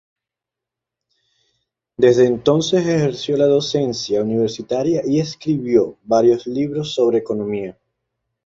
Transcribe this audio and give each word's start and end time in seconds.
Desde 1.95 2.25
entonces 2.25 2.83
ejerció 2.87 3.37
la 3.37 3.45
docencia 3.45 4.23
universitaria 4.23 5.03
y 5.05 5.19
escribió 5.19 5.99
varios 6.01 6.47
libros 6.47 6.95
sobre 6.95 7.19
economía. 7.19 7.77